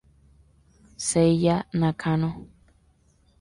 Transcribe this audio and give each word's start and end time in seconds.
Seiya 1.07 1.57
Nakano 1.79 2.29